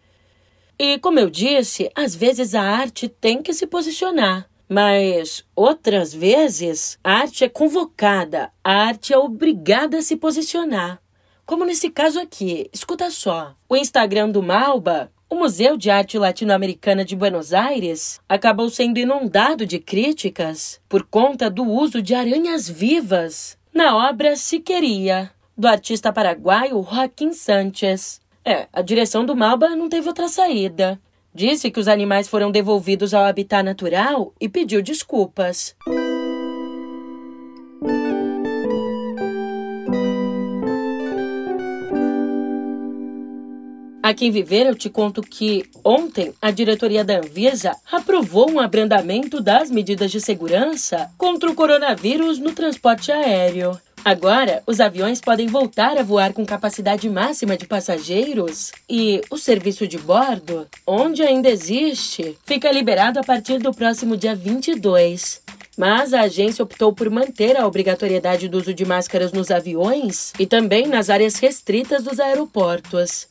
E, 0.80 0.98
como 0.98 1.20
eu 1.20 1.30
disse, 1.30 1.92
às 1.94 2.16
vezes 2.16 2.56
a 2.56 2.64
arte 2.64 3.08
tem 3.08 3.44
que 3.44 3.54
se 3.54 3.68
posicionar. 3.68 4.50
Mas 4.68 5.46
outras 5.56 6.12
vezes 6.12 6.98
a 7.04 7.18
arte 7.20 7.44
é 7.44 7.50
convocada, 7.50 8.52
a 8.64 8.74
arte 8.74 9.14
é 9.14 9.18
obrigada 9.20 10.00
a 10.00 10.02
se 10.02 10.16
posicionar. 10.16 11.00
Como 11.46 11.64
nesse 11.64 11.92
caso 11.92 12.20
aqui, 12.20 12.68
escuta 12.74 13.12
só. 13.12 13.54
O 13.70 13.76
Instagram 13.76 14.30
do 14.30 14.42
Malba, 14.42 15.12
o 15.30 15.36
Museu 15.36 15.78
de 15.78 15.92
Arte 15.92 16.18
Latino-Americana 16.18 17.06
de 17.06 17.16
Buenos 17.16 17.54
Aires, 17.54 18.20
acabou 18.28 18.68
sendo 18.68 18.98
inundado 18.98 19.64
de 19.64 19.78
críticas 19.78 20.82
por 20.90 21.04
conta 21.04 21.48
do 21.48 21.64
uso 21.64 22.02
de 22.02 22.16
aranhas 22.16 22.68
vivas 22.68 23.58
na 23.72 24.10
obra 24.10 24.36
Siqueria, 24.36 25.30
do 25.56 25.68
artista 25.68 26.12
paraguaio 26.12 26.82
Joaquim 26.82 27.32
Sánchez. 27.32 28.22
É, 28.44 28.68
a 28.74 28.82
direção 28.82 29.24
do 29.24 29.36
Malba 29.36 29.76
não 29.76 29.88
teve 29.88 30.08
outra 30.08 30.28
saída. 30.28 31.00
Disse 31.34 31.70
que 31.70 31.80
os 31.80 31.88
animais 31.88 32.28
foram 32.28 32.50
devolvidos 32.50 33.14
ao 33.14 33.24
habitat 33.24 33.62
natural 33.62 34.34
e 34.40 34.50
pediu 34.50 34.82
desculpas. 34.82 35.76
Aqui 44.06 44.28
em 44.28 44.32
Viver, 44.32 44.68
eu 44.68 44.76
te 44.76 44.88
conto 44.88 45.20
que 45.20 45.68
ontem 45.84 46.32
a 46.40 46.52
diretoria 46.52 47.04
da 47.04 47.18
Anvisa 47.18 47.76
aprovou 47.92 48.52
um 48.52 48.60
abrandamento 48.60 49.42
das 49.42 49.72
medidas 49.72 50.12
de 50.12 50.22
segurança 50.22 51.10
contra 51.18 51.50
o 51.50 51.56
coronavírus 51.56 52.38
no 52.38 52.52
transporte 52.52 53.12
aéreo. 53.12 53.76
Agora, 54.06 54.62
os 54.68 54.80
aviões 54.80 55.20
podem 55.20 55.48
voltar 55.48 55.98
a 55.98 56.04
voar 56.04 56.34
com 56.34 56.46
capacidade 56.46 57.10
máxima 57.10 57.58
de 57.58 57.66
passageiros 57.66 58.72
e 58.88 59.22
o 59.32 59.40
serviço 59.40 59.88
de 59.88 59.98
bordo, 59.98 60.68
onde 60.86 61.24
ainda 61.24 61.50
existe, 61.50 62.38
fica 62.46 62.72
liberado 62.72 63.20
a 63.20 63.24
partir 63.24 63.58
do 63.58 63.74
próximo 63.74 64.16
dia 64.16 64.36
22. 64.36 65.42
Mas 65.76 66.14
a 66.14 66.22
agência 66.22 66.62
optou 66.62 66.94
por 66.94 67.10
manter 67.10 67.58
a 67.58 67.66
obrigatoriedade 67.66 68.48
do 68.48 68.60
uso 68.60 68.72
de 68.72 68.86
máscaras 68.86 69.34
nos 69.34 69.50
aviões 69.50 70.32
e 70.38 70.46
também 70.46 70.86
nas 70.86 71.10
áreas 71.10 71.38
restritas 71.38 72.04
dos 72.04 72.20
aeroportos. 72.20 73.28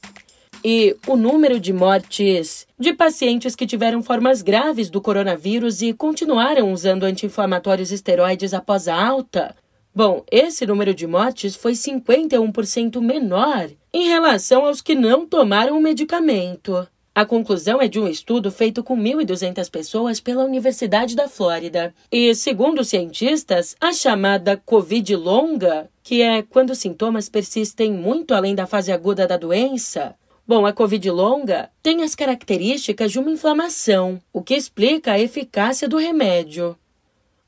E 0.65 0.97
o 1.07 1.17
número 1.17 1.61
de 1.61 1.73
mortes 1.73 2.67
de 2.79 2.95
pacientes 2.95 3.55
que 3.55 3.67
tiveram 3.67 4.03
formas 4.03 4.41
graves 4.41 4.89
do 4.89 5.01
coronavírus 5.01 5.83
e 5.83 5.93
continuaram 5.93 6.73
usando 6.73 7.05
anti-inflamatórios 7.05 7.93
esteroides 7.93 8.55
após 8.55 8.89
a 8.89 9.07
alta 9.07 9.55
Bom, 9.97 10.25
esse 10.29 10.67
número 10.67 10.93
de 10.93 11.07
mortes 11.07 11.55
foi 11.55 11.71
51% 11.71 13.01
menor 13.01 13.71
em 13.93 14.09
relação 14.09 14.67
aos 14.67 14.81
que 14.81 14.93
não 14.93 15.25
tomaram 15.25 15.79
o 15.79 15.81
medicamento. 15.81 16.85
A 17.15 17.25
conclusão 17.25 17.81
é 17.81 17.87
de 17.87 18.01
um 18.01 18.09
estudo 18.09 18.51
feito 18.51 18.83
com 18.83 18.97
1.200 18.97 19.71
pessoas 19.71 20.19
pela 20.19 20.43
Universidade 20.43 21.15
da 21.15 21.29
Flórida. 21.29 21.95
E, 22.11 22.35
segundo 22.35 22.81
os 22.81 22.89
cientistas, 22.89 23.77
a 23.81 23.93
chamada 23.93 24.57
Covid 24.57 25.15
longa, 25.15 25.89
que 26.03 26.23
é 26.23 26.43
quando 26.43 26.71
os 26.71 26.79
sintomas 26.79 27.29
persistem 27.29 27.93
muito 27.93 28.35
além 28.35 28.53
da 28.53 28.67
fase 28.67 28.91
aguda 28.91 29.29
da 29.29 29.37
doença, 29.37 30.17
Bom, 30.47 30.67
a 30.67 30.75
Covid 30.75 31.11
longa 31.11 31.71
tem 31.83 32.03
as 32.03 32.15
características 32.15 33.11
de 33.11 33.19
uma 33.19 33.31
inflamação, 33.31 34.21
o 34.31 34.43
que 34.43 34.55
explica 34.55 35.13
a 35.13 35.19
eficácia 35.19 35.89
do 35.89 35.97
remédio. 35.97 36.77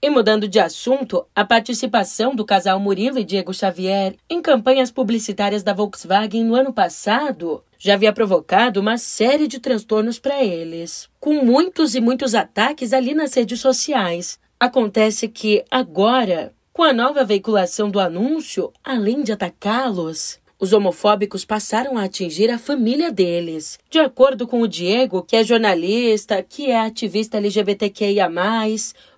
E 0.01 0.09
mudando 0.09 0.49
de 0.49 0.59
assunto, 0.59 1.27
a 1.35 1.45
participação 1.45 2.35
do 2.35 2.43
casal 2.43 2.81
Murilo 2.81 3.19
e 3.19 3.25
Diego 3.25 3.53
Xavier 3.53 4.15
em 4.31 4.41
campanhas 4.41 4.91
publicitárias 4.91 5.63
da 5.63 5.75
Volkswagen 5.75 6.43
no 6.43 6.55
ano 6.55 6.73
passado 6.73 7.63
já 7.79 7.93
havia 7.93 8.15
provocado 8.15 8.81
uma 8.81 8.97
série 8.97 9.47
de 9.47 9.59
transtornos 9.59 10.19
para 10.19 10.43
eles, 10.43 11.07
com 11.21 11.45
muitos 11.45 11.95
e 11.95 12.01
muitos 12.01 12.35
ataques 12.35 12.95
ali 12.95 13.13
nas 13.13 13.35
redes 13.35 13.61
sociais. 13.61 14.39
Acontece 14.59 15.29
que 15.29 15.63
agora, 15.71 16.55
com 16.73 16.83
a 16.83 16.95
nova 16.95 17.25
veiculação 17.25 17.91
do 17.91 18.01
anúncio, 18.01 18.73
além 18.83 19.23
de 19.23 19.33
atacá-los, 19.33 20.39
os 20.59 20.73
homofóbicos 20.73 21.45
passaram 21.45 21.99
a 21.99 22.05
atingir 22.05 22.51
a 22.51 22.59
família 22.59 23.13
deles. 23.13 23.79
De 23.91 23.99
acordo 23.99 24.47
com 24.47 24.61
o 24.61 24.69
Diego, 24.69 25.23
que 25.23 25.37
é 25.37 25.45
jornalista, 25.45 26.43
que 26.43 26.71
é 26.71 26.79
ativista 26.79 27.37
LGBTQIA, 27.37 28.29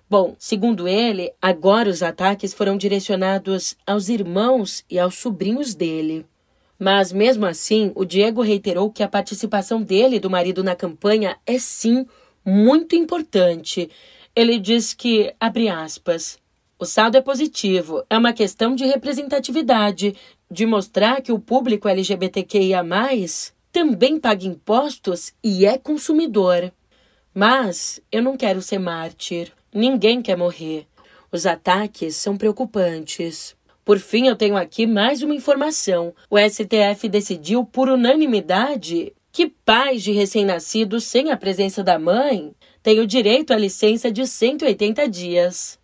Bom, 0.09 0.35
segundo 0.39 0.87
ele, 0.87 1.31
agora 1.39 1.87
os 1.87 2.01
ataques 2.01 2.51
foram 2.51 2.75
direcionados 2.75 3.77
aos 3.85 4.09
irmãos 4.09 4.83
e 4.89 4.97
aos 4.97 5.15
sobrinhos 5.15 5.75
dele. 5.75 6.25
Mas 6.79 7.11
mesmo 7.11 7.45
assim, 7.45 7.91
o 7.93 8.03
Diego 8.03 8.41
reiterou 8.41 8.89
que 8.89 9.03
a 9.03 9.07
participação 9.07 9.83
dele 9.83 10.15
e 10.15 10.19
do 10.19 10.29
marido 10.29 10.63
na 10.63 10.75
campanha 10.75 11.37
é 11.45 11.59
sim 11.59 12.07
muito 12.43 12.95
importante. 12.95 13.89
Ele 14.35 14.57
diz 14.57 14.93
que, 14.93 15.31
abre 15.39 15.69
aspas, 15.69 16.39
o 16.79 16.85
saldo 16.85 17.17
é 17.17 17.21
positivo, 17.21 18.03
é 18.09 18.17
uma 18.17 18.33
questão 18.33 18.73
de 18.73 18.85
representatividade, 18.85 20.15
de 20.49 20.65
mostrar 20.65 21.21
que 21.21 21.31
o 21.31 21.39
público 21.39 21.87
LGBTQIA 21.87 22.83
também 23.71 24.19
paga 24.19 24.45
impostos 24.45 25.33
e 25.43 25.65
é 25.65 25.77
consumidor. 25.77 26.71
Mas 27.33 28.01
eu 28.11 28.23
não 28.23 28.35
quero 28.35 28.61
ser 28.61 28.79
mártir. 28.79 29.51
Ninguém 29.73 30.21
quer 30.21 30.35
morrer. 30.35 30.87
Os 31.31 31.45
ataques 31.45 32.15
são 32.15 32.35
preocupantes. 32.35 33.55
Por 33.85 33.99
fim, 33.99 34.27
eu 34.27 34.35
tenho 34.35 34.57
aqui 34.57 34.87
mais 34.87 35.21
uma 35.21 35.35
informação. 35.35 36.13
O 36.29 36.37
STF 36.37 37.07
decidiu 37.07 37.63
por 37.63 37.87
unanimidade 37.87 39.13
que 39.31 39.47
pais 39.47 40.01
de 40.01 40.11
recém-nascidos 40.11 41.03
sem 41.03 41.31
a 41.31 41.37
presença 41.37 41.83
da 41.83 41.99
mãe 41.99 42.53
têm 42.81 42.99
o 42.99 43.07
direito 43.07 43.53
à 43.53 43.57
licença 43.57 44.11
de 44.11 44.25
180 44.25 45.07
dias. 45.07 45.79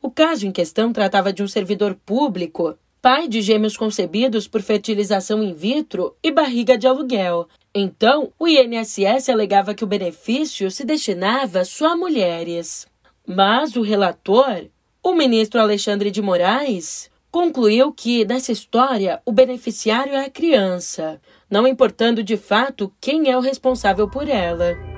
O 0.00 0.10
caso 0.10 0.46
em 0.46 0.52
questão 0.52 0.92
tratava 0.92 1.32
de 1.32 1.42
um 1.42 1.48
servidor 1.48 1.94
público, 1.94 2.76
pai 3.02 3.26
de 3.26 3.42
gêmeos 3.42 3.76
concebidos 3.76 4.46
por 4.48 4.62
fertilização 4.62 5.42
in 5.42 5.52
vitro 5.52 6.16
e 6.22 6.30
barriga 6.30 6.78
de 6.78 6.86
aluguel. 6.86 7.48
Então, 7.74 8.32
o 8.38 8.46
INSS 8.46 9.28
alegava 9.28 9.74
que 9.74 9.82
o 9.82 9.88
benefício 9.88 10.70
se 10.70 10.84
destinava 10.84 11.64
só 11.64 11.92
a 11.92 11.96
mulheres. 11.96 12.86
Mas 13.26 13.76
o 13.76 13.82
relator 13.82 14.68
o 15.02 15.14
ministro 15.16 15.60
Alexandre 15.60 16.12
de 16.12 16.22
Moraes 16.22 17.10
concluiu 17.28 17.92
que, 17.92 18.24
nessa 18.24 18.52
história, 18.52 19.20
o 19.26 19.32
beneficiário 19.32 20.12
é 20.12 20.26
a 20.26 20.30
criança, 20.30 21.20
não 21.50 21.66
importando 21.66 22.22
de 22.22 22.36
fato 22.36 22.92
quem 23.00 23.28
é 23.28 23.36
o 23.36 23.40
responsável 23.40 24.08
por 24.08 24.28
ela. 24.28 24.91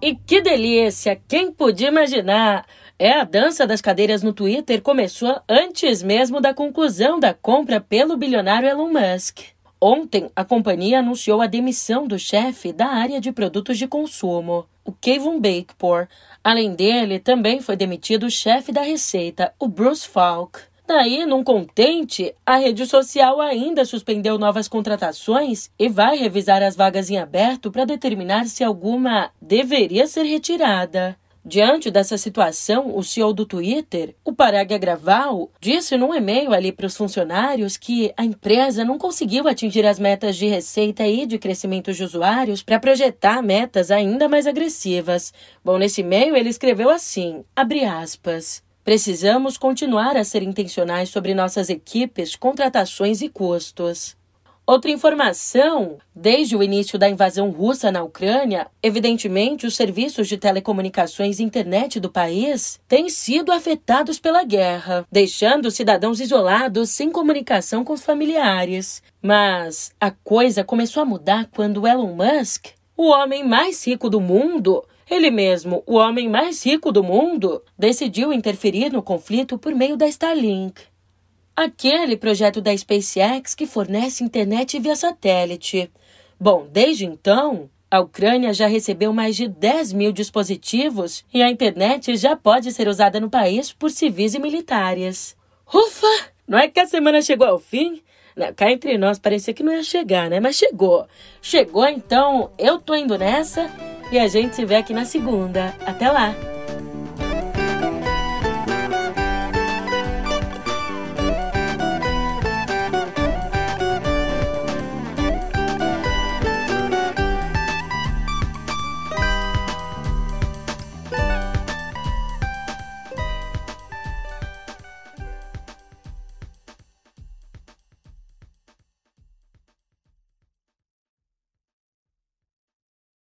E 0.00 0.14
que 0.14 0.40
delícia! 0.40 1.20
Quem 1.26 1.50
podia 1.50 1.88
imaginar? 1.88 2.64
É 2.96 3.10
a 3.14 3.24
dança 3.24 3.66
das 3.66 3.80
cadeiras 3.80 4.22
no 4.22 4.32
Twitter 4.32 4.80
começou 4.80 5.40
antes 5.48 6.04
mesmo 6.04 6.40
da 6.40 6.54
conclusão 6.54 7.18
da 7.18 7.34
compra 7.34 7.80
pelo 7.80 8.16
bilionário 8.16 8.68
Elon 8.68 8.92
Musk. 8.92 9.40
Ontem, 9.80 10.30
a 10.36 10.44
companhia 10.44 11.00
anunciou 11.00 11.42
a 11.42 11.48
demissão 11.48 12.06
do 12.06 12.16
chefe 12.16 12.72
da 12.72 12.86
área 12.86 13.20
de 13.20 13.32
produtos 13.32 13.76
de 13.76 13.88
consumo, 13.88 14.66
o 14.84 14.92
Kevin 14.92 15.40
Bakepor. 15.40 16.06
Além 16.44 16.76
dele, 16.76 17.18
também 17.18 17.60
foi 17.60 17.74
demitido 17.74 18.26
o 18.26 18.30
chefe 18.30 18.70
da 18.70 18.82
Receita, 18.82 19.52
o 19.58 19.66
Bruce 19.66 20.06
Falk. 20.06 20.60
Daí, 20.88 21.26
num 21.26 21.44
contente, 21.44 22.34
a 22.46 22.56
rede 22.56 22.86
social 22.86 23.42
ainda 23.42 23.84
suspendeu 23.84 24.38
novas 24.38 24.66
contratações 24.68 25.70
e 25.78 25.86
vai 25.86 26.16
revisar 26.16 26.62
as 26.62 26.74
vagas 26.74 27.10
em 27.10 27.18
aberto 27.18 27.70
para 27.70 27.84
determinar 27.84 28.46
se 28.46 28.64
alguma 28.64 29.30
deveria 29.38 30.06
ser 30.06 30.22
retirada. 30.22 31.14
Diante 31.44 31.90
dessa 31.90 32.16
situação, 32.16 32.96
o 32.96 33.04
CEO 33.04 33.34
do 33.34 33.44
Twitter, 33.44 34.14
o 34.24 34.32
Parag 34.32 34.72
Agraval, 34.72 35.50
disse 35.60 35.94
num 35.98 36.14
e-mail 36.14 36.54
ali 36.54 36.72
para 36.72 36.86
os 36.86 36.96
funcionários 36.96 37.76
que 37.76 38.10
a 38.16 38.24
empresa 38.24 38.82
não 38.82 38.96
conseguiu 38.96 39.46
atingir 39.46 39.84
as 39.84 39.98
metas 39.98 40.36
de 40.36 40.46
receita 40.46 41.06
e 41.06 41.26
de 41.26 41.38
crescimento 41.38 41.92
de 41.92 42.02
usuários 42.02 42.62
para 42.62 42.80
projetar 42.80 43.42
metas 43.42 43.90
ainda 43.90 44.26
mais 44.26 44.46
agressivas. 44.46 45.34
Bom, 45.62 45.76
nesse 45.76 46.00
e-mail 46.00 46.34
ele 46.34 46.48
escreveu 46.48 46.88
assim, 46.88 47.44
abre 47.54 47.84
aspas, 47.84 48.66
Precisamos 48.88 49.58
continuar 49.58 50.16
a 50.16 50.24
ser 50.24 50.42
intencionais 50.42 51.10
sobre 51.10 51.34
nossas 51.34 51.68
equipes, 51.68 52.34
contratações 52.34 53.20
e 53.20 53.28
custos. 53.28 54.16
Outra 54.66 54.90
informação: 54.90 55.98
desde 56.16 56.56
o 56.56 56.62
início 56.62 56.98
da 56.98 57.06
invasão 57.06 57.50
russa 57.50 57.92
na 57.92 58.02
Ucrânia, 58.02 58.66
evidentemente 58.82 59.66
os 59.66 59.76
serviços 59.76 60.26
de 60.26 60.38
telecomunicações 60.38 61.38
e 61.38 61.42
internet 61.42 62.00
do 62.00 62.10
país 62.10 62.80
têm 62.88 63.10
sido 63.10 63.52
afetados 63.52 64.18
pela 64.18 64.42
guerra, 64.42 65.06
deixando 65.12 65.70
cidadãos 65.70 66.18
isolados 66.18 66.88
sem 66.88 67.12
comunicação 67.12 67.84
com 67.84 67.92
os 67.92 68.02
familiares. 68.02 69.02
Mas 69.20 69.92
a 70.00 70.10
coisa 70.10 70.64
começou 70.64 71.02
a 71.02 71.06
mudar 71.06 71.46
quando 71.54 71.86
Elon 71.86 72.14
Musk, 72.14 72.68
o 72.96 73.08
homem 73.10 73.46
mais 73.46 73.86
rico 73.86 74.08
do 74.08 74.18
mundo, 74.18 74.82
ele 75.10 75.30
mesmo, 75.30 75.82
o 75.86 75.96
homem 75.96 76.28
mais 76.28 76.64
rico 76.64 76.92
do 76.92 77.02
mundo, 77.02 77.62
decidiu 77.78 78.32
interferir 78.32 78.90
no 78.90 79.02
conflito 79.02 79.58
por 79.58 79.74
meio 79.74 79.96
da 79.96 80.06
Starlink 80.08 80.82
aquele 81.58 82.16
projeto 82.16 82.60
da 82.60 82.76
SpaceX 82.76 83.52
que 83.52 83.66
fornece 83.66 84.22
internet 84.22 84.78
via 84.78 84.94
satélite. 84.94 85.90
Bom, 86.38 86.68
desde 86.70 87.04
então, 87.04 87.68
a 87.90 87.98
Ucrânia 87.98 88.54
já 88.54 88.68
recebeu 88.68 89.12
mais 89.12 89.34
de 89.34 89.48
10 89.48 89.92
mil 89.92 90.12
dispositivos 90.12 91.24
e 91.34 91.42
a 91.42 91.50
internet 91.50 92.16
já 92.16 92.36
pode 92.36 92.70
ser 92.70 92.86
usada 92.86 93.18
no 93.18 93.28
país 93.28 93.72
por 93.72 93.90
civis 93.90 94.34
e 94.34 94.38
militares. 94.38 95.36
Ufa! 95.66 96.30
Não 96.46 96.58
é 96.58 96.68
que 96.68 96.78
a 96.78 96.86
semana 96.86 97.20
chegou 97.20 97.48
ao 97.48 97.58
fim? 97.58 98.02
Não, 98.36 98.54
cá 98.54 98.70
entre 98.70 98.96
nós 98.96 99.18
parecia 99.18 99.52
que 99.52 99.64
não 99.64 99.72
ia 99.72 99.82
chegar, 99.82 100.30
né? 100.30 100.38
Mas 100.38 100.54
chegou. 100.54 101.08
Chegou, 101.42 101.84
então 101.88 102.52
eu 102.56 102.78
tô 102.78 102.94
indo 102.94 103.18
nessa 103.18 103.68
e 104.10 104.18
a 104.18 104.26
gente 104.26 104.56
se 104.56 104.64
vê 104.64 104.76
aqui 104.76 104.92
na 104.92 105.04
segunda. 105.04 105.74
Até 105.86 106.10
lá! 106.10 106.34